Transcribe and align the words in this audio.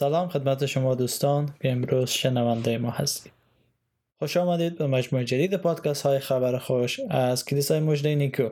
سلام 0.00 0.28
خدمت 0.28 0.66
شما 0.66 0.94
دوستان 0.94 1.54
که 1.62 1.72
امروز 1.72 2.10
شنونده 2.10 2.78
ما 2.78 2.90
هستید 2.90 3.32
خوش 4.18 4.36
آمدید 4.36 4.78
به 4.78 4.86
مجموعه 4.86 5.24
جدید 5.24 5.56
پادکست 5.56 6.02
های 6.02 6.18
خبر 6.18 6.58
خوش 6.58 7.00
از 7.10 7.44
کلیسای 7.44 7.80
مجده 7.80 8.14
نیکو. 8.14 8.48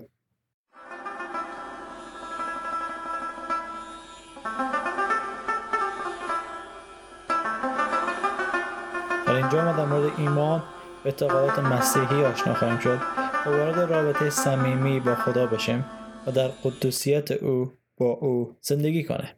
در 9.27 9.35
اینجا 9.35 9.65
ما 9.65 9.73
در 9.73 9.85
مورد 9.85 10.13
ایمان 10.19 10.61
و 10.61 10.63
اعتقادات 11.05 11.59
مسیحی 11.59 12.25
آشنا 12.25 12.55
خواهیم 12.55 12.79
شد 12.79 12.99
و 13.47 13.51
وارد 13.51 13.79
رابطه 13.79 14.31
صمیمی 14.31 15.01
با 15.01 15.15
خدا 15.15 15.47
بشیم 15.47 15.85
و 16.27 16.33
در 16.33 16.49
قدوسیت 16.49 17.31
او 17.31 17.73
با 17.97 18.07
او 18.07 18.57
زندگی 18.61 19.05
کنه. 19.05 19.35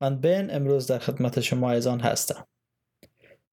من 0.00 0.20
بن 0.20 0.48
امروز 0.50 0.86
در 0.86 0.98
خدمت 0.98 1.40
شما 1.40 1.72
ایزان 1.72 2.00
هستم. 2.00 2.46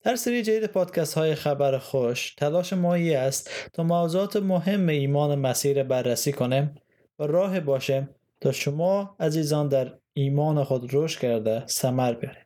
در 0.02 0.16
سری 0.16 0.42
جدید 0.42 0.66
پادکست 0.66 1.14
های 1.14 1.36
خبر 1.36 1.78
خوش 1.78 2.36
تلاش 2.36 2.74
مایی 2.74 3.16
است 3.16 3.50
تا 3.74 3.84
موضوعات 3.84 4.36
مهم 4.36 4.90
ایمان 4.90 5.40
مسیر 5.40 5.84
بررسی 5.84 6.32
کنیم 6.32 6.76
و 7.20 7.24
راه 7.24 7.60
باشیم 7.60 8.10
تا 8.42 8.52
شما 8.52 9.16
عزیزان 9.20 9.68
در 9.68 9.98
ایمان 10.14 10.64
خود 10.64 10.90
رشد 10.94 11.20
کرده 11.20 11.68
سمر 11.68 12.14
بیاریم 12.14 12.46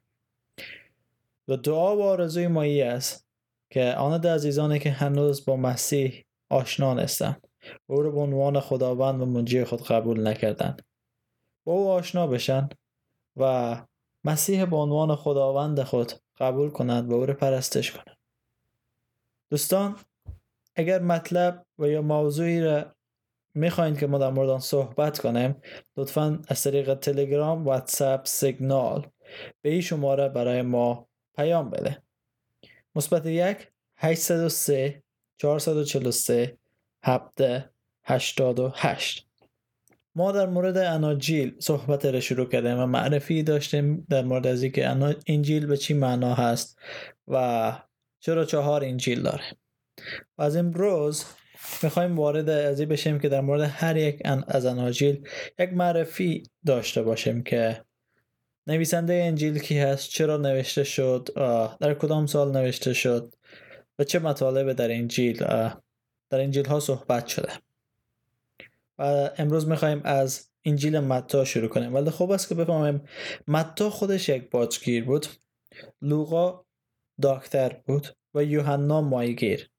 و 1.48 1.58
دعا 1.58 1.98
و 1.98 2.02
آرزوی 2.02 2.48
مایی 2.48 2.82
است 2.82 3.28
که 3.70 3.94
آن 3.94 4.26
عزیزانی 4.26 4.80
که 4.80 4.92
هنوز 4.92 5.46
با 5.46 5.56
مسیح 5.56 6.26
آشنا 6.50 6.94
نیستند 6.94 7.48
و 7.90 7.94
او 7.94 8.02
را 8.02 8.12
به 8.12 8.20
عنوان 8.20 8.60
خداوند 8.60 9.22
و 9.22 9.26
منجی 9.26 9.64
خود 9.64 9.84
قبول 9.84 10.28
نکردند 10.28 10.86
با 11.64 11.74
او 11.74 11.90
آشنا 11.90 12.28
بشن 12.28 12.70
و 13.38 13.76
مسیح 14.24 14.66
به 14.66 14.76
عنوان 14.76 15.16
خداوند 15.16 15.84
خود 15.84 16.12
قبول 16.38 16.70
کنند 16.70 17.12
و 17.12 17.16
او 17.16 17.26
را 17.26 17.34
پرستش 17.34 17.92
کنند 17.92 18.18
دوستان 19.50 19.96
اگر 20.76 21.00
مطلب 21.00 21.66
و 21.80 21.88
یا 21.88 22.02
موضوعی 22.02 22.62
را 22.62 22.96
می‌خواین 23.56 23.96
که 23.96 24.08
ما 24.08 24.18
در 24.18 24.30
مورد 24.30 24.60
صحبت 24.60 25.20
کنیم 25.20 25.62
لطفا 25.98 26.42
از 26.48 26.64
طریق 26.64 26.94
تلگرام 26.94 27.66
واتساپ 27.66 28.26
سیگنال 28.26 29.08
به 29.62 29.70
این 29.70 29.82
شماره 29.82 30.30
برای 30.30 30.62
ما 30.62 31.08
پیام 31.36 31.70
بده. 31.70 32.04
مثبت 32.96 33.26
یک 33.26 33.72
803 33.98 35.04
443 35.38 36.58
17 37.04 37.70
88 38.04 39.31
ما 40.16 40.32
در 40.32 40.46
مورد 40.46 40.78
اناجیل 40.78 41.56
صحبت 41.60 42.06
را 42.06 42.20
شروع 42.20 42.50
کردیم 42.50 42.80
و 42.80 42.86
معرفی 42.86 43.44
داشتیم 43.44 44.06
در 44.10 44.24
مورد 44.24 44.48
از 44.48 44.64
اینکه 44.64 45.16
انجیل 45.28 45.66
به 45.66 45.78
چی 45.78 45.94
معنا 45.94 46.34
هست 46.34 46.80
و 47.28 47.74
چرا 48.20 48.46
چهار 48.46 48.84
انجیل 48.84 49.22
داره. 49.22 49.44
و 50.38 50.42
از 50.42 50.56
امروز 50.56 51.26
می‌خوایم 51.84 52.16
وارد 52.16 52.50
از 52.50 52.82
بشیم 52.82 53.20
که 53.20 53.30
در 53.30 53.42
مورد 53.42 53.62
هر 53.62 53.98
یک 53.98 54.22
از 54.48 54.66
اناجیل 54.66 55.28
یک 55.60 55.74
معرفی 55.74 56.44
داشته 56.66 57.04
باشیم 57.04 57.44
که 57.44 57.84
نویسنده 58.68 59.14
انجیل 59.14 59.60
کی 59.60 59.80
هست 59.80 60.10
چرا 60.10 60.38
نوشته 60.38 60.84
شد 60.84 61.30
در 61.80 61.94
کدام 61.94 62.26
سال 62.26 62.52
نوشته 62.52 62.94
شد 62.94 63.34
و 64.00 64.04
چه 64.04 64.20
مطالب 64.20 64.74
در 64.74 64.92
انجیل 64.92 65.38
در 66.30 66.42
انجیل 66.42 66.66
ها 66.66 66.80
صحبت 66.80 67.28
شده. 67.28 67.50
و 69.00 69.30
امروز 69.38 69.68
می‌خوایم 69.68 70.02
از 70.04 70.52
انجیل 70.66 71.00
متا 71.00 71.46
شروع 71.46 71.68
کنیم. 71.68 71.94
ولی 71.94 72.10
خوب 72.10 72.32
است 72.32 72.50
که 72.50 72.56
بفهمیم 72.56 73.02
متا 73.48 73.90
خودش 73.90 74.30
یک 74.30 74.50
باجگیر 74.50 75.06
بود 75.06 75.26
لوقا 76.02 76.62
داکتر 77.22 77.82
بود 77.86 78.08
و 78.34 78.44
یوحنا 78.44 79.02
مایگیر. 79.02 79.70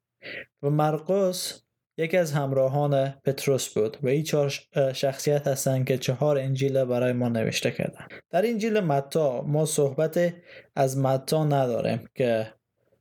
و 0.63 0.71
مرقس 0.71 1.63
یکی 1.99 2.17
از 2.17 2.33
همراهان 2.33 3.11
پتروس 3.25 3.69
بود 3.69 3.97
و 4.03 4.09
این 4.09 4.23
چهار 4.23 4.53
شخصیت 4.93 5.47
هستند 5.47 5.87
که 5.87 5.99
چهار 5.99 6.39
انجیل 6.39 6.85
برای 6.85 7.13
ما 7.13 7.29
نوشته 7.29 7.71
کردن. 7.71 8.07
در 8.31 8.47
انجیل 8.47 8.81
متا 8.81 9.43
ما 9.43 9.65
صحبت 9.65 10.35
از 10.77 10.99
متا 10.99 11.45
نداریم 11.45 12.09
که 12.15 12.53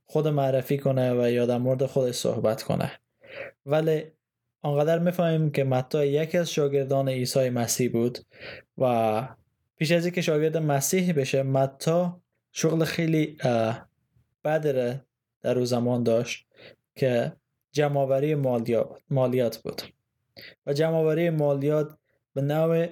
خود 0.05 0.27
معرفی 0.27 0.77
کنه 0.77 1.13
و 1.13 1.29
یا 1.29 1.45
در 1.45 1.57
مورد 1.57 1.85
خودش 1.85 2.15
صحبت 2.15 2.63
کنه. 2.63 2.91
ولی 3.65 4.03
آنقدر 4.61 4.99
می‌فهمیم 4.99 5.51
که 5.51 5.63
متا 5.63 6.05
یکی 6.05 6.37
از 6.37 6.51
شاگردان 6.51 7.09
عیسی 7.09 7.49
مسیح 7.49 7.91
بود 7.91 8.19
و 8.77 9.27
پیش 9.75 9.91
از 9.91 10.05
اینکه 10.05 10.21
شاگرد 10.21 10.57
مسیح 10.57 11.13
بشه 11.13 11.43
متا 11.43 12.21
شغل 12.51 12.83
خیلی 12.83 13.37
بدره 14.43 15.05
در 15.41 15.59
او 15.59 15.65
زمان 15.65 16.03
داشت 16.03 16.47
که 16.95 17.33
جمعآوری 17.71 18.35
مالیات 19.09 19.57
بود. 19.57 19.81
و 20.65 20.73
جمعآوری 20.73 21.29
مالیات 21.29 21.97
به 22.33 22.41
نوع 22.41 22.87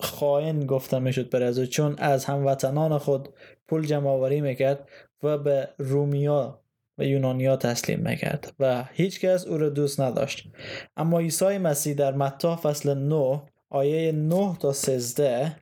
خائن 0.00 0.66
گفته 0.66 0.98
می‌شد 0.98 1.30
بر 1.30 1.42
از 1.42 1.60
چون 1.60 1.94
از 1.98 2.24
هموطنان 2.24 2.98
خود 2.98 3.28
پول 3.68 3.86
جمعآوری 3.86 4.40
می‌کرد 4.40 4.88
و 5.22 5.38
به 5.38 5.68
رومیا 5.78 6.60
و 6.98 7.04
یونانیا 7.04 7.56
تسلیم 7.56 8.08
نکرد 8.08 8.52
و 8.58 8.84
هیچ 8.92 9.20
کس 9.20 9.46
او 9.46 9.58
را 9.58 9.68
دوست 9.68 10.00
نداشت. 10.00 10.48
اما 10.96 11.18
عیسی 11.18 11.58
مسیح 11.58 11.94
در 11.94 12.12
متا 12.12 12.56
فصل 12.56 12.94
9 12.94 13.42
آیه 13.70 14.12
9 14.12 14.56
تا 14.60 14.72
13 14.72 15.56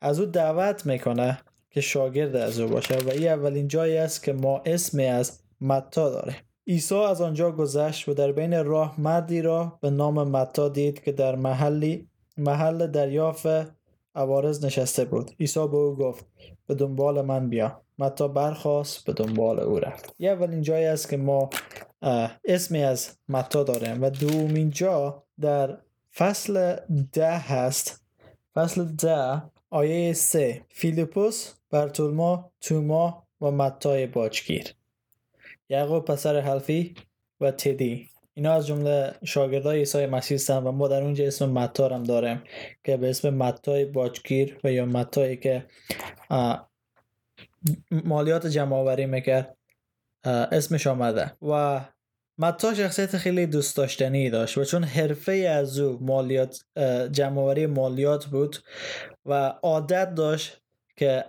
از 0.00 0.20
او 0.20 0.26
دعوت 0.26 0.86
می‌کنه 0.86 1.38
که 1.70 1.80
شاگرد 1.80 2.36
از 2.36 2.60
او 2.60 2.68
باشه 2.68 2.98
و 2.98 3.10
این 3.10 3.28
اولین 3.28 3.68
جایی 3.68 3.96
است 3.96 4.22
که 4.22 4.32
ما 4.32 4.62
اسمی 4.66 5.04
از 5.04 5.40
متا 5.60 6.10
داره 6.10 6.36
عیسی 6.66 6.94
از 6.94 7.20
آنجا 7.20 7.52
گذشت 7.52 8.08
و 8.08 8.14
در 8.14 8.32
بین 8.32 8.64
راه 8.64 9.00
مردی 9.00 9.42
را 9.42 9.78
به 9.80 9.90
نام 9.90 10.28
متا 10.28 10.68
دید 10.68 11.02
که 11.02 11.12
در 11.12 11.36
محلی 11.36 12.08
محل 12.36 12.86
دریافت 12.86 13.77
عوارض 14.14 14.64
نشسته 14.64 15.04
بود. 15.04 15.30
عیسی 15.40 15.68
به 15.68 15.76
او 15.76 15.96
گفت 15.96 16.26
به 16.66 16.74
دنبال 16.74 17.20
من 17.20 17.48
بیا. 17.48 17.80
متا 17.98 18.28
برخواست 18.28 19.04
به 19.04 19.12
دنبال 19.12 19.60
او 19.60 19.78
رفت. 19.78 20.14
یه 20.18 20.30
اولین 20.30 20.62
جایی 20.62 20.84
است 20.84 21.08
که 21.10 21.16
ما 21.16 21.50
اسمی 22.44 22.84
از 22.84 23.18
متا 23.28 23.62
داریم 23.62 24.02
و 24.02 24.10
دومین 24.10 24.70
جا 24.70 25.22
در 25.40 25.78
فصل 26.14 26.76
ده 27.12 27.38
هست. 27.38 28.02
فصل 28.54 28.84
ده 28.84 29.42
آیه 29.70 30.12
سه. 30.12 30.62
فیلیپوس 30.68 31.54
برتولما 31.70 32.50
توما 32.60 33.22
و 33.40 33.50
متای 33.50 34.06
باجگیر. 34.06 34.74
یعقوب 35.68 36.04
پسر 36.04 36.40
حلفی 36.40 36.94
و 37.40 37.50
تدی. 37.50 38.08
اینا 38.38 38.52
از 38.52 38.66
جمله 38.66 39.14
شاگردای 39.24 39.78
عیسی 39.78 40.06
مسیح 40.06 40.34
هستن 40.34 40.56
و 40.56 40.72
ما 40.72 40.88
در 40.88 41.02
اونجا 41.02 41.24
اسم 41.24 41.48
متا 41.50 41.88
هم 41.88 42.02
داریم 42.02 42.42
که 42.84 42.96
به 42.96 43.10
اسم 43.10 43.30
متای 43.30 43.84
باجگیر 43.84 44.58
و 44.64 44.72
یا 44.72 44.86
متایی 44.86 45.36
که 45.36 45.66
مالیات 47.90 48.46
جمع 48.46 48.76
آوری 48.76 49.06
می‌کرد 49.06 49.56
اسمش 50.24 50.86
آمده. 50.86 51.32
و 51.42 51.80
متا 52.38 52.74
شخصیت 52.74 53.16
خیلی 53.16 53.46
دوست 53.46 53.76
داشتنی 53.76 54.30
داشت 54.30 54.58
و 54.58 54.64
چون 54.64 54.84
حرفه 54.84 55.32
از 55.32 55.78
او 55.78 55.98
مالیات 56.00 56.64
جمع 57.12 57.66
مالیات 57.66 58.26
بود 58.26 58.56
و 59.26 59.32
عادت 59.62 60.14
داشت 60.14 60.60
که 60.96 61.24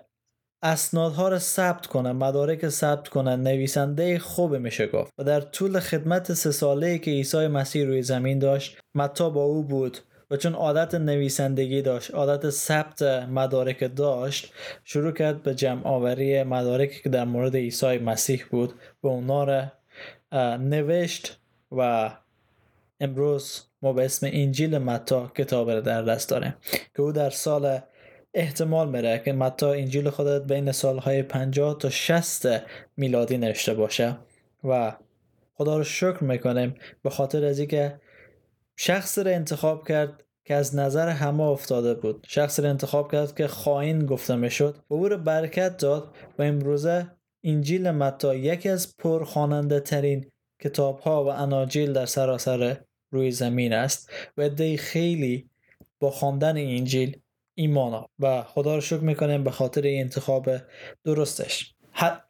اسنادها 0.63 1.29
رو 1.29 1.39
ثبت 1.39 1.87
کنه 1.87 2.11
مدارک 2.11 2.69
ثبت 2.69 3.07
کنه 3.07 3.35
نویسنده 3.35 4.19
خوب 4.19 4.55
میشه 4.55 4.87
گفت. 4.87 5.13
و 5.17 5.23
در 5.23 5.41
طول 5.41 5.79
خدمت 5.79 6.33
سه 6.33 6.51
ساله 6.51 6.97
که 6.97 7.11
عیسی 7.11 7.47
مسیح 7.47 7.85
روی 7.85 8.01
زمین 8.01 8.39
داشت 8.39 8.77
متا 8.95 9.29
با 9.29 9.43
او 9.43 9.63
بود 9.63 9.97
و 10.31 10.37
چون 10.37 10.53
عادت 10.53 10.95
نویسندگی 10.95 11.81
داشت 11.81 12.13
عادت 12.13 12.49
ثبت 12.49 13.01
مدارک 13.29 13.95
داشت 13.95 14.53
شروع 14.83 15.11
کرد 15.11 15.43
به 15.43 15.55
جمع 15.55 15.87
آوری 15.87 16.43
مدارکی 16.43 17.01
که 17.03 17.09
در 17.09 17.25
مورد 17.25 17.55
عیسی 17.55 17.97
مسیح 17.97 18.43
بود. 18.51 18.73
و 19.03 19.07
اونا 19.07 19.43
را 19.43 19.63
نوشت 20.57 21.39
و 21.71 22.11
امروز 22.99 23.61
ما 23.81 23.93
به 23.93 24.05
اسم 24.05 24.27
انجیل 24.31 24.77
متا 24.77 25.31
کتاب 25.35 25.71
را 25.71 25.81
در 25.81 26.01
دست 26.01 26.29
داریم. 26.29 26.53
که 26.95 27.01
او 27.01 27.11
در 27.11 27.29
سال 27.29 27.79
احتمال 28.33 28.89
میره 28.89 29.21
که 29.25 29.33
متا 29.33 29.73
انجیل 29.73 30.09
خودت 30.09 30.41
بین 30.47 30.71
سالهای 30.71 31.23
50 31.23 31.77
تا 31.77 31.89
60 31.89 32.45
میلادی 32.97 33.37
نوشته 33.37 33.73
باشه. 33.73 34.17
و 34.63 34.97
خدا 35.53 35.77
رو 35.77 35.83
شکر 35.83 36.23
می‌کنیم 36.23 36.75
به 37.03 37.09
خاطر 37.09 37.45
از 37.45 37.59
اینکه 37.59 37.99
شخص 38.75 39.19
رو 39.19 39.27
انتخاب 39.27 39.87
کرد 39.87 40.23
که 40.45 40.55
از 40.55 40.75
نظر 40.75 41.09
همه 41.09 41.43
افتاده 41.43 41.93
بود. 41.93 42.25
شخص 42.29 42.59
رو 42.59 42.69
انتخاب 42.69 43.11
کرد 43.11 43.35
که 43.35 43.47
خائن 43.47 44.05
گفته 44.05 44.35
می‌شد. 44.35 44.75
و 44.89 44.93
او 44.93 45.07
رو 45.07 45.17
برکت 45.17 45.77
داد 45.77 46.15
و 46.39 46.43
امروزه 46.43 47.07
انجیل 47.43 47.91
متا 47.91 48.35
یکی 48.35 48.69
از 48.69 48.97
پرخواننده 48.97 49.79
ترین 49.79 50.25
کتاب 50.61 50.99
ها 50.99 51.23
و 51.23 51.27
اناجیل 51.27 51.93
در 51.93 52.05
سراسر 52.05 52.77
روی 53.11 53.31
زمین 53.31 53.73
است. 53.73 54.11
و 54.37 54.41
عده 54.41 54.77
خیلی 54.77 55.49
با 55.99 56.11
خواندن 56.11 56.57
انجیل 56.57 57.19
ایمان 57.55 58.05
و 58.19 58.43
خدا 58.43 58.75
رو 58.75 58.81
شکر 58.81 58.99
می‌کنیم 58.99 59.43
به 59.43 59.51
خاطر 59.51 59.81
این 59.81 60.01
انتخاب 60.01 60.49
درستش. 61.03 61.73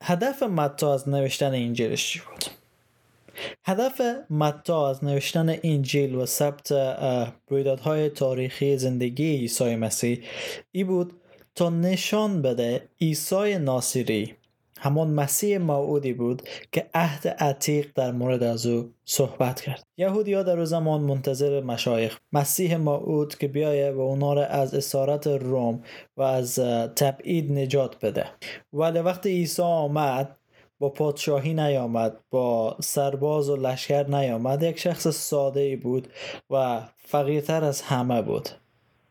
هدف 0.04 0.44
متا 0.44 0.94
از 0.94 1.10
نوشتن 1.10 1.54
انجیلش 1.54 2.08
چی 2.08 2.20
بود؟ 2.20 2.46
هدف 3.66 4.02
متا 4.30 4.90
از 4.90 5.04
نوشتن 5.04 5.56
انجیل 5.64 6.16
و 6.16 6.26
ثبت 6.26 6.72
رویدادهای 7.48 8.10
تاریخی 8.10 8.78
زندگی 8.78 9.38
عیسی 9.38 9.76
مسیح 9.76 10.24
ای 10.72 10.84
بود 10.84 11.14
تا 11.56 11.70
نشان 11.70 12.42
بده 12.42 12.90
عیسی 13.02 13.58
ناصری 13.58 14.36
همان 14.80 15.10
مسیح 15.10 15.58
موعودی 15.58 16.14
بود 16.14 16.42
که 16.72 16.90
عهد 16.94 17.28
عتیق 17.28 17.92
در 17.96 18.12
مورد 18.12 18.44
از 18.44 18.66
او 18.66 18.94
صحبت 19.06 19.62
کرد. 19.62 19.84
یهودی 19.98 20.34
ها 20.34 20.44
در 20.44 20.66
زمان 20.66 21.02
منتظر 21.02 21.62
مشایخ 21.62 22.20
مسیح 22.34 22.78
موعود 22.78 23.36
که 23.36 23.48
بیایه 23.48 23.92
و 23.92 24.00
اونا 24.00 24.34
را 24.34 24.46
از 24.46 24.74
اسارت 24.74 25.28
روم 25.28 25.84
و 26.18 26.22
از 26.22 26.60
تبعید 26.96 27.52
نجات 27.52 28.06
بده. 28.06 28.26
ولی 28.74 29.00
وقتی 29.00 29.30
عیسی 29.30 29.62
آمد 29.62 30.36
با 30.80 30.90
پادشاهی 30.90 31.54
نیامد 31.54 32.18
با 32.30 32.78
سرباز 32.82 33.50
و 33.50 33.56
لشکر 33.56 34.08
نیامد 34.08 34.64
یک 34.64 34.80
شخص 34.80 35.08
ساده 35.08 35.60
ای 35.60 35.76
بود 35.76 36.08
و 36.50 36.82
فقیرتر 36.96 37.64
از 37.64 37.82
همه 37.82 38.22
بود. 38.22 38.50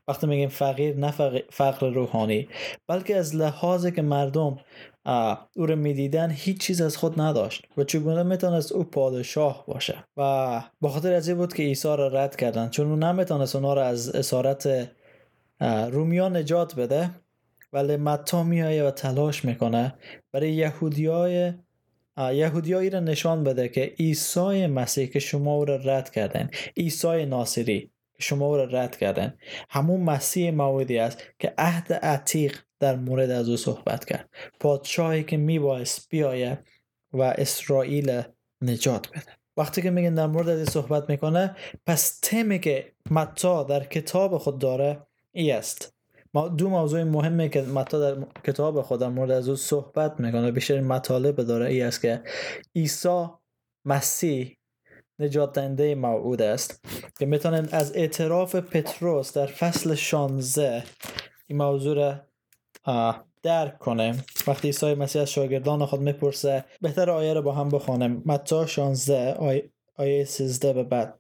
وقتی 0.08 0.26
میگیم 0.26 0.48
فقیر 0.48 0.96
نه 0.96 1.10
فقر 1.50 1.90
روحانی 1.90 2.48
بلکه 2.86 3.16
از 3.16 3.36
لحاظی 3.36 3.92
که 3.92 4.02
مردم 4.02 4.58
او 5.56 5.66
رو 5.66 5.76
می‌دیدن 5.76 6.30
هیچ 6.30 6.60
چیز 6.60 6.80
از 6.80 6.96
خود 6.96 7.20
نداشت 7.20 7.64
و 7.76 7.84
چگونه 7.84 8.22
می‌تونست 8.22 8.72
او 8.72 8.84
پادشاه 8.84 9.64
باشه؟ 9.66 10.04
و 10.16 10.62
با 10.80 10.88
خاطر 10.88 11.12
از 11.12 11.30
بود 11.30 11.54
که 11.54 11.62
عیسی 11.62 11.88
را 11.88 12.08
رد 12.08 12.36
کردن 12.36 12.68
چون 12.68 12.90
او 12.90 12.96
نمی‌تونست 12.96 13.56
اونا 13.56 13.74
را 13.74 13.84
از 13.84 14.08
اسارت 14.08 14.90
رومیان 15.90 16.36
نجات 16.36 16.74
بده 16.74 17.10
ولی 17.72 17.96
متا 17.96 18.42
میایه 18.42 18.84
و 18.84 18.90
تلاش 18.90 19.44
می‌کنه 19.44 19.94
برای 20.32 20.52
یهودیای 20.52 21.52
یهودیایی 22.18 22.90
را 22.90 23.00
نشان 23.00 23.44
بده 23.44 23.68
که 23.68 23.94
عیسی 23.98 24.66
مسیح 24.66 25.06
که 25.06 25.18
شما 25.18 25.54
او 25.54 25.64
را 25.64 25.76
رد 25.76 26.10
کردن 26.10 26.50
عیسی 26.76 27.26
ناصری 27.26 27.80
که 28.14 28.22
شما 28.22 28.46
او 28.46 28.56
را 28.56 28.64
رد 28.64 28.96
کردن 28.96 29.34
همون 29.70 30.00
مسیح 30.00 30.50
موعودی 30.50 30.98
است 30.98 31.22
که 31.38 31.54
عهد 31.58 31.92
عتیق 31.92 32.58
در 32.80 32.96
مورد 32.96 33.30
از 33.30 33.48
او 33.48 33.56
صحبت 33.56 34.04
کرد. 34.04 34.30
پادشاهی 34.60 35.24
که 35.24 35.36
میبایست 35.36 36.08
بیایه 36.10 36.58
و 37.12 37.22
اسرائیل 37.22 38.22
نجات 38.62 39.08
بده. 39.08 39.22
وقتی 39.56 39.82
که 39.82 39.90
میگن 39.90 40.14
در 40.14 40.26
مورد 40.26 40.48
از 40.48 40.68
صحبت 40.68 41.10
می‌کنه 41.10 41.56
پس 41.86 42.18
تمی 42.22 42.58
که 42.58 42.92
متا 43.10 43.62
در 43.62 43.84
کتاب 43.84 44.38
خود 44.38 44.58
داره 44.58 45.06
ای 45.32 45.50
است. 45.50 45.94
دو 46.56 46.68
موضوع 46.68 47.02
مهمه 47.02 47.48
که 47.48 47.62
متا 47.62 48.10
در 48.10 48.26
کتاب 48.44 48.82
خود 48.82 49.00
در 49.00 49.08
مورد 49.08 49.30
از 49.30 49.48
او 49.48 49.56
صحبت 49.56 50.20
می‌کنه 50.20 50.50
بیشتر 50.52 50.80
مطالب 50.80 51.36
داره 51.36 51.66
ای 51.66 51.82
است 51.82 52.02
که 52.02 52.22
عیسی 52.76 53.26
مسیح 53.84 54.56
نجات 55.18 55.52
دهنده 55.52 55.94
موعود 55.94 56.42
است. 56.42 56.84
که 57.18 57.26
می‌تونن 57.26 57.68
از 57.72 57.96
اعتراف 57.96 58.54
پتروس 58.54 59.32
در 59.32 59.46
فصل 59.46 59.94
16 59.94 60.84
این 61.46 61.58
موضوع 61.58 61.96
را 61.96 62.27
درک 63.42 63.78
کنیم. 63.78 64.24
وقتی 64.46 64.68
عیسی 64.68 64.94
مسیح 64.94 65.22
از 65.22 65.30
شاگردان 65.30 65.86
خود 65.86 66.00
می‌پرسه 66.00 66.64
بهتر 66.80 67.10
آیه 67.10 67.34
رو 67.34 67.42
با 67.42 67.52
هم 67.52 67.68
بخوانیم 67.68 68.22
متا 68.26 68.66
16 68.66 69.34
آیه, 69.34 69.70
آیه 69.96 70.24
13 70.24 70.72
به 70.72 70.82
بعد. 70.82 71.18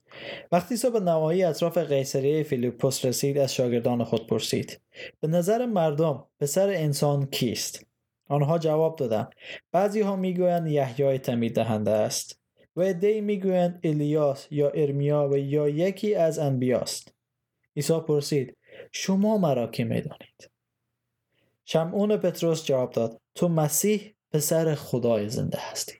وقتی 0.52 0.74
عیسی 0.74 0.90
به 0.90 1.00
نواحی 1.00 1.44
اطراف 1.44 1.78
قیصریه 1.78 2.42
فیلیپوس 2.42 3.04
رسید 3.04 3.38
از 3.38 3.54
شاگردان 3.54 4.04
خود 4.04 4.26
پرسید 4.26 4.80
به 5.20 5.28
نظر 5.28 5.66
مردم 5.66 6.24
پسر 6.40 6.68
انسان 6.68 7.26
کیست؟ 7.26 7.86
آنها 8.28 8.58
جواب 8.58 8.96
دادند 8.96 9.32
بعضی 9.72 10.00
ها 10.00 10.16
می‌گویند 10.16 10.68
یحیای 10.68 11.18
تمید 11.18 11.54
دهنده 11.54 11.90
است. 11.90 12.40
و 12.76 12.82
عدهای 12.82 13.20
می‌گویند 13.20 13.80
الیاس 13.84 14.46
یا 14.50 14.70
ارمیا 14.70 15.28
و 15.32 15.36
یا 15.36 15.68
یکی 15.68 16.14
از 16.14 16.38
انبیاست. 16.38 17.14
عیسی 17.76 18.00
پرسید 18.00 18.56
شما 18.92 19.38
مرا 19.38 19.66
که 19.66 19.84
می‌دانید؟ 19.84 20.57
شمعون 21.70 22.16
پتروس 22.16 22.64
جواب 22.64 22.90
داد 22.90 23.20
تو 23.34 23.48
مسیح 23.48 24.14
پسر 24.32 24.74
خدای 24.74 25.28
زنده 25.28 25.58
هستی. 25.60 25.92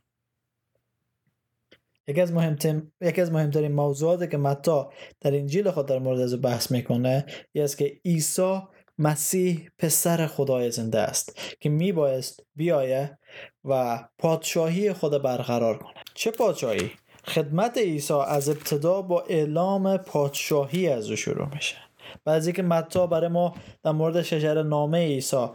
یکی 2.07 2.21
از 2.21 2.33
مهمترین 2.33 2.93
یکی 3.01 3.21
از 3.21 3.33
مهمترین 3.33 3.73
موضوعاتی 3.73 4.29
که 4.29 4.37
متا 4.37 4.93
در 5.21 5.35
انجیل 5.35 5.71
خود 5.71 5.87
در 5.87 5.99
مورد 5.99 6.21
از 6.21 6.43
بحث 6.43 6.71
می‌کنه 6.71 7.27
یه 7.55 7.65
است 7.65 7.79
که 7.79 8.01
عیسی 8.05 8.61
مسیح 8.99 9.71
پسر 9.79 10.27
خدای 10.27 10.71
زنده 10.71 10.99
است 10.99 11.41
که 11.61 11.69
میبایست 11.69 12.41
بیایه 12.55 13.19
و 13.65 14.05
پادشاهی 14.19 14.93
خود 14.93 15.23
برقرار 15.23 15.79
کنه. 15.79 15.95
چه 16.15 16.31
پادشاهی؟ 16.31 16.91
خدمت 17.25 17.79
عیسی 17.79 18.15
از 18.15 18.49
ابتدا 18.49 19.03
با 19.03 19.21
اعلام 19.21 19.97
پادشاهی 19.97 20.89
از 20.89 21.11
او 21.11 21.17
شروع 21.17 21.55
میشه. 21.55 21.88
بعضی 22.25 22.53
که 22.53 22.63
متا 22.63 23.07
برای 23.07 23.29
ما 23.29 23.55
در 23.83 23.93
مورد 23.93 24.23
شجر 24.23 24.63
نامه 24.63 24.99
عیسی 24.99 25.47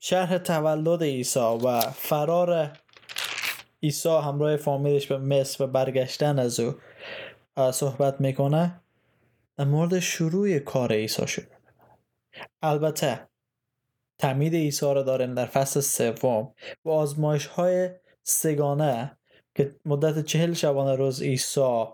شرح 0.00 0.38
تولد 0.38 1.02
عیسی 1.02 1.58
و 1.64 1.80
فرار 1.80 2.78
عیسی 3.82 4.08
همراه 4.08 4.56
فامیلش 4.56 5.06
به 5.06 5.18
مصر 5.18 5.64
و 5.64 5.66
برگشتن 5.66 6.38
از 6.38 6.60
او 6.60 6.74
صحبت 7.72 8.20
می‌کنه. 8.20 8.80
در 9.56 9.64
مورد 9.64 9.98
شروع 9.98 10.58
کار 10.58 10.92
عیسی 10.92 11.26
شد. 11.26 11.46
البته 12.62 13.28
تمید 14.18 14.54
عیسی 14.54 14.94
را 14.94 15.02
داریم 15.02 15.34
در 15.34 15.46
فصل 15.46 15.80
سوم 15.80 16.54
و 16.84 16.90
آزمایش 16.90 17.46
های 17.46 17.90
سگانه 18.22 19.18
که 19.54 19.76
مدت 19.84 20.24
چهل 20.24 20.52
شبانه 20.52 20.96
روز 20.96 21.22
عیسی 21.22 21.84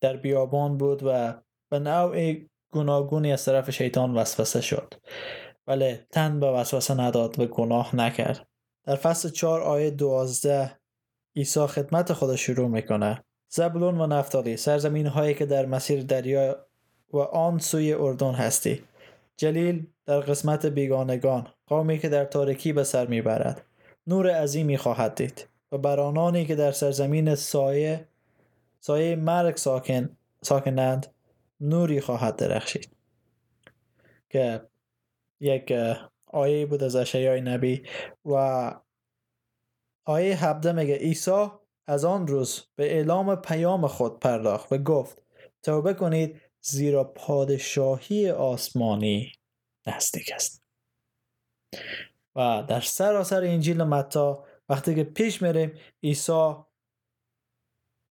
در 0.00 0.16
بیابان 0.16 0.76
بود 0.76 1.02
و 1.04 1.34
به 1.70 1.78
نوع 1.78 2.34
گناگونی 2.72 3.32
از 3.32 3.44
طرف 3.44 3.70
شیطان 3.70 4.14
وسوسه 4.14 4.60
شد. 4.60 4.94
ولی 5.66 5.98
تن 6.10 6.40
به 6.40 6.46
وسوسه 6.46 7.00
نداد 7.00 7.40
و 7.40 7.46
گناه 7.46 7.96
نکرد. 7.96 8.46
در 8.84 8.96
فصل 8.96 9.28
چهار 9.28 9.60
آیه 9.60 9.90
دوازده 9.90 10.78
عیسی 11.36 11.66
خدمت 11.66 12.12
خود 12.12 12.36
شروع 12.36 12.68
می‌کنه. 12.68 13.24
زبلون 13.48 14.00
و 14.00 14.06
نفتالی 14.06 14.56
سرزمین 14.56 15.06
هایی 15.06 15.34
که 15.34 15.46
در 15.46 15.66
مسیر 15.66 16.02
دریا 16.02 16.66
و 17.12 17.18
آن 17.18 17.58
سوی 17.58 17.92
اردن 17.92 18.32
هستی. 18.32 18.82
جلیل 19.36 19.86
در 20.06 20.20
قسمت 20.20 20.66
بیگانگان 20.66 21.46
قومی 21.66 21.98
که 21.98 22.08
در 22.08 22.24
تاریکی 22.24 22.72
به 22.72 22.84
سر 22.84 23.06
می‌برد. 23.06 23.64
نور 24.06 24.30
عظیمی 24.30 24.76
خواهد 24.76 25.14
دید 25.14 25.48
و 25.72 25.78
بر 25.78 26.00
آنانی 26.00 26.46
که 26.46 26.54
در 26.54 26.72
سرزمین 26.72 27.34
سایه 27.34 28.08
سایه 28.80 29.16
مرگ 29.16 29.56
ساکن 29.56 30.16
ساکنند 30.42 31.06
نوری 31.60 32.00
خواهد 32.00 32.36
درخشید. 32.36 32.96
که 34.30 34.68
یک 35.40 35.72
آیه 36.26 36.66
بود 36.66 36.82
از 36.82 36.96
اشیای 36.96 37.40
نبی 37.40 37.82
و 38.24 38.72
آیه 40.04 40.44
هبده 40.44 40.72
میگه 40.72 40.96
عیسی 40.96 41.46
از 41.86 42.04
آن 42.04 42.26
روز 42.26 42.66
به 42.76 42.92
اعلام 42.92 43.36
پیام 43.36 43.86
خود 43.86 44.20
پرداخت 44.20 44.72
و 44.72 44.78
گفت 44.78 45.22
توبه 45.62 45.94
کنید 45.94 46.40
زیرا 46.60 47.04
پادشاهی 47.04 48.30
آسمانی 48.30 49.32
نزدیک 49.86 50.30
است. 50.34 50.62
و 52.36 52.64
در 52.68 52.80
سراسر 52.80 53.44
انجیل 53.44 53.82
متا 53.82 54.44
وقتی 54.68 54.94
که 54.94 55.04
پیش 55.04 55.42
میریم 55.42 55.78
عیسی 56.02 56.54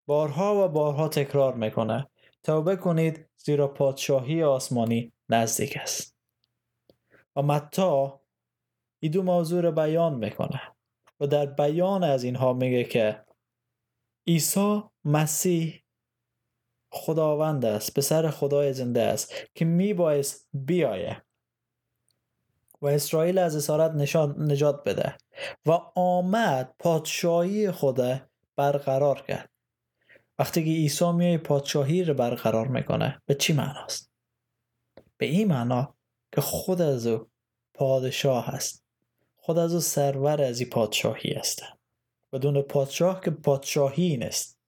بارها 0.06 0.64
و 0.64 0.68
بارها 0.68 1.08
تکرار 1.08 1.54
می‌کنه. 1.54 2.06
توبه 2.46 2.76
کنید 2.76 3.28
زیرا 3.36 3.68
پادشاهی 3.68 4.42
آسمانی 4.42 5.12
نزدیک 5.28 5.76
است. 5.76 6.16
و 7.36 7.42
متا 7.42 8.20
این 8.98 9.12
دو 9.12 9.22
موضوع 9.22 9.60
رو 9.60 9.72
بیان 9.72 10.14
می‌کنه 10.14 10.60
و 11.20 11.26
در 11.26 11.46
بیان 11.46 12.04
از 12.04 12.24
اینها 12.24 12.52
میگه 12.52 12.84
که 12.84 13.24
عیسی 14.26 14.82
مسیح 15.04 15.84
خداوند 16.92 17.64
است 17.64 17.94
پسر 17.98 18.30
خدای 18.30 18.72
زنده 18.72 19.02
است 19.02 19.32
که 19.54 19.64
میبایست 19.64 20.48
بیایه 20.52 21.22
و 22.82 22.86
اسرائیل 22.86 23.38
از 23.38 23.56
اسارت 23.56 23.90
نجات 24.38 24.84
بده 24.84 25.16
و 25.66 25.70
آمد 25.94 26.74
پادشاهی 26.78 27.70
خود 27.70 28.00
برقرار 28.56 29.22
کرد. 29.22 29.55
وقتی 30.38 30.64
که 30.64 30.70
عیسی 30.70 31.12
میای 31.12 31.38
پادشاهی 31.38 32.04
رو 32.04 32.14
برقرار 32.14 32.68
می‌کنه 32.68 33.22
به 33.26 33.34
چی 33.34 33.52
معناست؟ 33.52 34.10
به 35.16 35.26
این 35.26 35.48
معنا 35.48 35.94
که 36.34 36.40
خود 36.40 36.82
از 36.82 37.06
او 37.06 37.30
پادشاه 37.74 38.46
هست. 38.46 38.84
خود 39.36 39.58
از 39.58 39.74
او 39.74 39.80
سرور 39.80 40.42
از 40.42 40.60
این 40.60 40.70
پادشاهی 40.70 41.32
است 41.32 41.62
بدون 42.32 42.62
پادشاه 42.62 43.20
که 43.20 43.30
پادشاهی 43.30 44.16
نیست. 44.16 44.58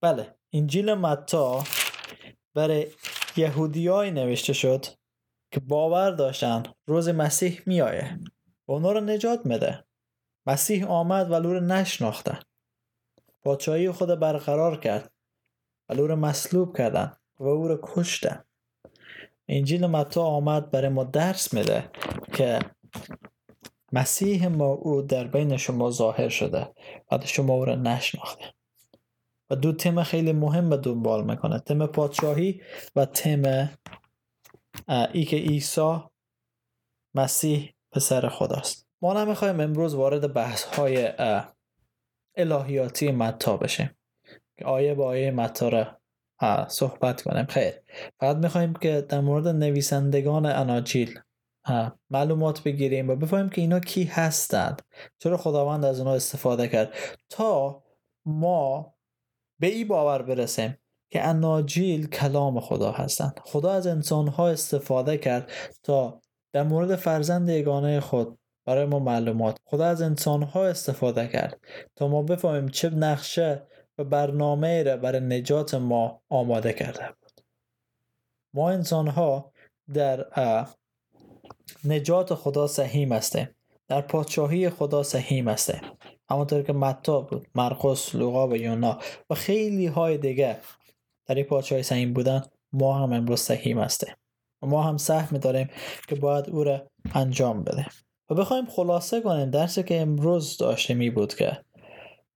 بله 0.00 0.34
انجیل 0.52 0.94
متا 0.94 1.64
برای 2.54 2.86
یهودیای 3.36 4.10
نوشته 4.10 4.52
شد 4.52 4.86
که 5.50 5.60
باور 5.60 6.10
داشتن 6.10 6.62
روز 6.86 7.08
مسیح 7.08 7.62
میایه 7.66 8.18
و 8.68 8.72
اونا 8.72 8.92
رو 8.92 9.00
نجات 9.00 9.46
میده. 9.46 9.84
مسیح 10.46 10.86
آمد 10.86 11.30
و 11.30 11.34
لور 11.34 11.60
نشناختن 11.60 12.40
پادشاهی 13.42 13.90
خود 13.90 14.20
برقرار 14.20 14.80
کرد 14.80 15.12
و 15.88 15.94
لور 15.94 16.14
مسلوب 16.14 16.76
کردن 16.76 17.16
و 17.40 17.44
او 17.44 17.68
رو 17.68 17.78
کشتن. 17.82 18.44
انجیل 19.48 19.86
متا 19.86 20.22
آمد 20.22 20.70
برای 20.70 20.88
ما 20.88 21.04
درس 21.04 21.54
میده 21.54 21.90
که 22.34 22.58
مسیح 23.92 24.48
ما 24.48 24.66
او 24.66 25.02
در 25.02 25.24
بین 25.24 25.56
شما 25.56 25.90
ظاهر 25.90 26.28
شده 26.28 26.68
و 27.12 27.18
شما 27.24 27.54
او 27.54 27.64
را 27.64 27.74
نشناخته. 27.74 28.44
و 29.50 29.56
دو 29.56 29.72
تم 29.72 30.02
خیلی 30.02 30.32
مهم 30.32 30.70
به 30.70 30.76
دنبال 30.76 31.24
می‌کنه 31.24 31.58
تم 31.58 31.86
پادشاهی 31.86 32.62
و 32.96 33.04
تم 33.04 33.70
ای 35.12 35.24
که 35.24 35.36
عیسی 35.36 36.00
مسیح 37.14 37.74
پسر 37.92 38.28
خداست. 38.28 38.88
ما 39.02 39.24
نمی‌خوایم 39.24 39.60
امروز 39.60 39.94
وارد 39.94 40.32
بحث 40.32 40.64
های 40.64 41.12
الهیاتی 42.36 43.10
متا 43.10 43.56
بشیم 43.56 43.90
آیه 44.64 44.94
با 44.94 45.06
آیه 45.06 45.30
متا 45.30 45.68
را 45.68 45.98
صحبت 46.68 47.22
کنیم. 47.22 47.46
خیر. 47.46 47.72
فقط 48.20 48.36
می‌خوایم 48.36 48.74
که 48.74 49.06
در 49.08 49.20
مورد 49.20 49.48
نویسندگان 49.48 50.46
اناجیل 50.46 51.20
معلومات 52.10 52.62
بگیریم 52.62 53.10
و 53.10 53.16
بفهمیم 53.16 53.48
که 53.48 53.60
اینا 53.60 53.80
کی 53.80 54.04
هستند. 54.04 54.82
چرا 55.18 55.36
خداوند 55.36 55.84
از 55.84 55.98
اونا 55.98 56.14
استفاده 56.14 56.68
کرد؟ 56.68 56.94
تا 57.30 57.82
ما 58.26 58.94
به 59.60 59.66
این 59.66 59.88
باور 59.88 60.22
برسیم 60.22 60.78
که 61.12 61.24
اناجیل 61.24 62.06
کلام 62.06 62.60
خدا 62.60 62.92
هستند. 62.92 63.40
خدا 63.44 63.72
از 63.72 63.86
انسانها 63.86 64.48
استفاده 64.48 65.18
کرد 65.18 65.52
تا 65.82 66.20
در 66.52 66.62
مورد 66.62 66.96
فرزند 66.96 67.48
یگانه 67.48 68.00
خود 68.00 68.38
برای 68.64 68.84
ما 68.84 68.98
معلومات. 68.98 69.58
خدا 69.64 69.84
از 69.84 70.02
انسانها 70.02 70.66
استفاده 70.66 71.28
کرد 71.28 71.60
تا 71.96 72.08
ما 72.08 72.22
بفهمیم 72.22 72.68
چه 72.68 72.90
نقشه 72.90 73.66
و 73.98 74.04
برنامه 74.04 74.82
را 74.82 74.96
برای 74.96 75.20
نجات 75.20 75.74
ما 75.74 76.22
آماده 76.28 76.72
کرده 76.72 77.08
بود. 77.20 77.40
ما 78.54 78.70
انسانها 78.70 79.52
در 79.94 80.26
نجات 81.84 82.34
خدا 82.34 82.66
سهیم 82.66 83.12
هستیم. 83.12 83.48
در 83.88 84.00
پادشاهی 84.00 84.70
خدا 84.70 85.02
سهیم 85.02 85.48
هستیم. 85.48 85.80
همونطور 86.30 86.62
که 86.62 86.72
متا 86.72 87.20
بود 87.20 87.48
مرقس 87.54 88.14
لوقا 88.14 88.48
و 88.48 88.56
یونا 88.56 88.98
و 89.30 89.34
خیلی 89.34 89.86
های 89.86 90.18
دیگه 90.18 90.58
در 91.26 91.34
این 91.34 91.44
پادشاهی 91.44 91.82
سهیم 91.82 92.12
بودن 92.12 92.42
ما 92.72 92.98
هم 92.98 93.12
امروز 93.12 93.40
سهیم 93.40 93.78
هستیم. 93.78 94.14
ما 94.62 94.82
هم 94.82 94.96
سهم 94.96 95.38
داریم 95.38 95.70
که 96.08 96.14
باید 96.14 96.50
او 96.50 96.64
را 96.64 96.86
انجام 97.14 97.64
بده 97.64 97.86
بخوایم 98.34 98.66
خلاصه 98.66 99.20
کنیم 99.20 99.50
درسی 99.50 99.82
که 99.82 100.00
امروز 100.00 100.56
داشته 100.56 100.94
می 100.94 101.10
بود 101.10 101.34
که 101.34 101.58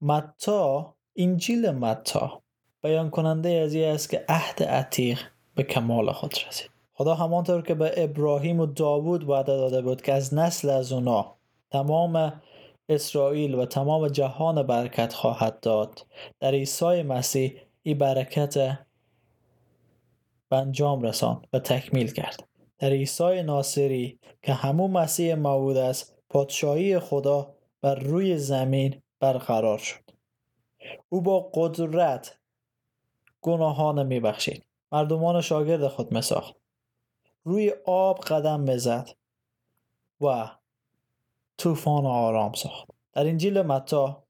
متا 0.00 0.94
انجیل 1.16 1.70
متا 1.70 2.42
بیان 2.82 3.10
کننده 3.10 3.48
از 3.48 3.76
است 3.76 4.10
که 4.10 4.24
عهد 4.28 4.62
عتیق 4.62 5.20
به 5.54 5.62
کمال 5.62 6.12
خود 6.12 6.34
رسید. 6.48 6.70
خدا 6.94 7.14
همانطور 7.14 7.62
که 7.62 7.74
به 7.74 8.04
ابراهیم 8.04 8.60
و 8.60 8.66
داوود 8.66 9.28
وعده 9.28 9.56
داده 9.56 9.82
بود 9.82 10.02
که 10.02 10.12
از 10.12 10.34
نسل 10.34 10.70
از 10.70 10.92
اونا 10.92 11.36
تمام 11.70 12.42
اسرائیل 12.88 13.54
و 13.54 13.66
تمام 13.66 14.08
جهان 14.08 14.62
برکت 14.62 15.12
خواهد 15.12 15.60
داد 15.60 16.06
در 16.40 16.50
عیسی 16.50 17.02
مسیح 17.02 17.60
این 17.82 17.98
برکت 17.98 18.54
به 20.48 20.56
انجام 20.56 21.02
رسان 21.02 21.42
و 21.52 21.58
تکمیل 21.58 22.12
کرد. 22.12 22.48
در 22.78 22.90
عیسی 22.90 23.42
ناصری 23.42 24.20
که 24.42 24.52
همون 24.52 24.90
مسیح 24.90 25.34
موعود 25.34 25.76
است 25.76 26.18
پادشاهی 26.28 26.98
خدا 26.98 27.54
بر 27.80 27.94
روی 27.94 28.38
زمین 28.38 29.02
برقرار 29.20 29.78
شد. 29.78 30.10
او 31.08 31.20
با 31.20 31.50
قدرت 31.54 32.38
گناهان 33.40 34.06
میبخشید. 34.06 34.66
مردمان 34.92 35.40
شاگرد 35.40 35.88
خود 35.88 36.14
مساخت. 36.14 36.56
روی 37.44 37.72
آب 37.86 38.20
قدم 38.20 38.60
می‌زد 38.60 39.10
و 40.20 40.50
طوفان 41.58 42.06
آرام 42.06 42.52
ساخت. 42.52 42.88
در 43.12 43.26
انجیل 43.26 43.62
متا 43.62 44.24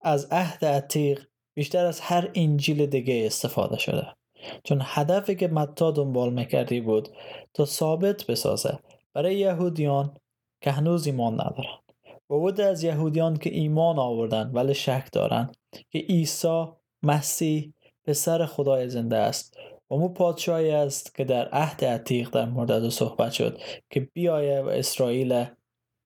از 0.00 0.28
عهد 0.30 0.64
عتیق 0.64 1.26
بیشتر 1.54 1.86
از 1.86 2.00
هر 2.00 2.30
انجیل 2.34 2.86
دیگه 2.86 3.22
استفاده 3.26 3.78
شده. 3.78 4.16
چون 4.64 4.82
هدفی 4.84 5.34
که 5.34 5.48
متا 5.48 5.90
دنبال 5.90 6.32
می‌کردی 6.32 6.80
بود 6.80 7.08
تا 7.54 7.64
ثابت 7.64 8.26
بسازه. 8.26 8.78
برای 9.14 9.38
یهودیان 9.38 10.16
که 10.60 10.70
هنوز 10.70 11.06
ایمان 11.06 11.34
ندارند 11.34 11.80
بود 12.28 12.60
از 12.60 12.84
یهودیان 12.84 13.36
که 13.36 13.50
ایمان 13.50 13.98
آوردن 13.98 14.50
ولی 14.54 14.74
شک 14.74 15.08
دارند 15.12 15.56
که 15.90 15.98
عیسی 15.98 16.66
مسیح 17.02 17.72
پسر 18.04 18.46
خدای 18.46 18.88
زنده 18.88 19.16
است. 19.16 19.56
و 19.90 19.96
مو 19.96 20.08
پادشاهی 20.08 20.70
است 20.70 21.14
که 21.14 21.24
در 21.24 21.48
عهد 21.48 21.84
عتیق 21.84 22.30
در 22.30 22.44
مورد 22.44 22.70
او 22.70 22.90
صحبت 22.90 23.32
شد 23.32 23.60
که 23.90 24.00
بیایه 24.00 24.60
و 24.60 24.68
اسرائیل 24.68 25.44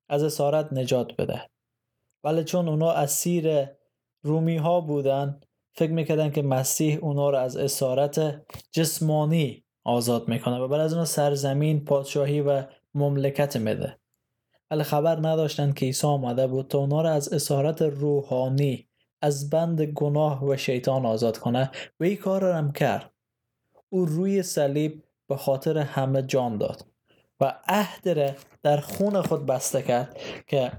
از 0.09 0.23
اسارت 0.23 0.73
نجات 0.73 1.17
بده. 1.17 1.51
ولی 2.25 2.45
چون 2.45 2.69
اونا 2.69 2.91
اسیر 2.91 3.67
رومی 4.23 4.57
ها 4.57 4.81
بودن 4.81 5.41
فکر 5.75 5.93
می‌کردن 5.93 6.31
که 6.31 6.43
مسیح 6.43 6.99
اونا 7.03 7.31
رو 7.31 7.39
از 7.39 7.57
اسارت 7.57 8.43
جسمانی 8.73 9.65
آزاد 9.85 10.29
می‌کنه 10.29 10.59
و 10.59 10.69
بعد 10.69 10.81
از 10.81 10.93
اونا 10.93 11.05
سرزمین 11.05 11.85
پادشاهی 11.85 12.41
و 12.41 12.63
مملکت 12.95 13.57
میده. 13.57 13.99
ولی 14.71 14.83
خبر 14.83 15.29
نداشتن 15.29 15.73
که 15.73 15.87
عیسی 15.87 16.07
آمده 16.07 16.47
بود 16.47 16.69
تا 16.69 16.79
اونا 16.79 17.03
رو 17.03 17.09
از 17.09 17.33
اسارت 17.33 17.83
روحانی 17.83 18.89
از 19.23 19.51
بند 19.51 19.83
گناه 19.83 20.45
و 20.45 20.57
شیطان 20.57 21.07
آزاد 21.07 21.39
کنه 21.39 21.71
و 22.01 22.05
این 22.05 22.17
کار 22.17 22.43
رو 22.45 22.53
هم 22.53 22.73
کرد. 22.73 23.11
او 23.89 24.05
روی 24.05 24.43
صلیب 24.43 25.03
به 25.29 25.37
خاطر 25.37 25.79
همه 25.79 26.23
جان 26.23 26.59
داد 26.59 26.85
و 27.41 27.55
عهد 27.69 28.37
در 28.63 28.81
خون 28.81 29.23
خود 29.23 29.47
بسته 29.47 29.83
کرد 29.83 30.17
که 30.47 30.73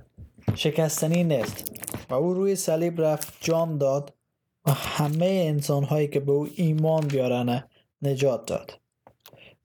شکستنی 0.56 1.24
نیست. 1.24 1.72
و 2.10 2.14
او 2.14 2.34
روی 2.34 2.56
صلیب 2.56 3.02
رفت 3.02 3.34
جان 3.42 3.78
داد 3.78 4.14
همه 4.72 5.26
انسان 5.26 5.84
هایی 5.84 6.08
که 6.08 6.20
به 6.20 6.32
او 6.32 6.48
ایمان 6.56 7.08
بیارن 7.08 7.70
نجات 8.02 8.46
داد 8.46 8.80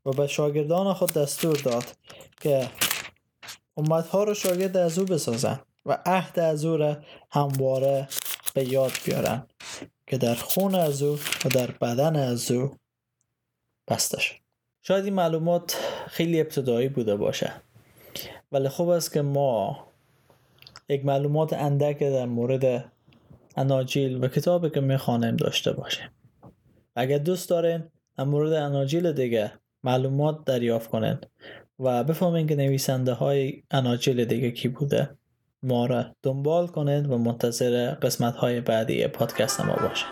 و 0.07 0.11
به 0.11 0.27
شاگردان 0.27 0.95
خود 0.95 1.13
دستور 1.13 1.57
داد 1.57 1.85
که 2.41 2.71
امتها 3.77 4.25
رو 4.25 4.35
شاگرد 4.35 4.77
از 4.77 4.99
او 4.99 5.05
بسازن 5.05 5.61
و 5.87 5.99
عهد 6.07 6.39
از 6.39 6.65
او 6.65 6.77
را 6.77 6.97
همواره 7.31 8.09
به 8.55 8.69
یاد 8.69 8.93
بیارن 9.05 9.47
که 10.07 10.19
در 10.19 10.35
خون 10.35 10.75
از 10.75 11.03
او 11.03 11.19
و 11.45 11.49
در 11.49 11.71
بدن 11.71 12.17
از 12.17 12.51
او 12.51 12.77
بسته 13.89 14.19
شاید 14.83 15.05
این 15.05 15.15
معلومات 15.15 15.77
خیلی 16.07 16.41
ابتدایی 16.41 16.89
بوده 16.89 17.17
باشه 17.17 17.53
ولی 18.53 18.69
خوب 18.69 18.89
است 18.89 19.13
که 19.13 19.23
ما 19.23 19.87
یک 20.89 21.05
معلومات 21.05 21.53
اندک 21.53 21.99
در 21.99 22.27
مورد 22.27 22.93
اناجیل 23.57 24.25
و 24.25 24.29
کتابی 24.29 24.71
که 24.71 24.81
می‌خوانیم 24.81 25.37
داشته 25.37 25.73
باشیم. 25.73 26.09
اگر 26.97 27.19
دوست 27.19 27.51
دارین 27.51 27.83
در 28.19 28.25
مورد 28.25 28.53
اناجیل 28.53 29.13
دیگه 29.13 29.53
معلومات 29.85 30.45
دریافت 30.45 30.91
کنین 30.91 31.19
و 31.79 32.05
بفهمین 32.05 32.47
که 32.47 32.57
نویسنده 32.57 33.13
های 33.13 33.63
اناجیل 33.71 34.25
دیگه 34.25 34.51
کی 34.51 34.69
بوده. 34.69 35.11
ما 35.63 35.87
را 35.87 36.05
دنبال 36.23 36.67
کنید 36.67 37.11
و 37.11 37.19
منتظر 37.19 37.95
قسمت 37.95 38.37
های 38.37 38.61
بعدی 38.61 39.07
پادکست 39.07 39.61
ما 39.61 39.77
باشید 39.77 40.07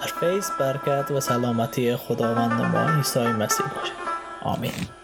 در 0.00 0.06
فیس 0.06 0.50
برکت 0.60 1.10
و 1.10 1.20
سلامتی 1.20 1.96
خداوند 1.96 2.52
ما 2.52 2.96
عیسی 2.96 3.20
مسیح 3.20 3.66
باشید 3.66 3.94
آمین. 4.42 5.03